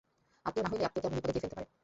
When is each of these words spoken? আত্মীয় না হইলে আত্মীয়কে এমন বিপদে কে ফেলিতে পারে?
আত্মীয় 0.47 0.63
না 0.63 0.69
হইলে 0.71 0.85
আত্মীয়কে 0.87 1.07
এমন 1.09 1.13
বিপদে 1.17 1.29
কে 1.33 1.39
ফেলিতে 1.43 1.55
পারে? 1.55 1.65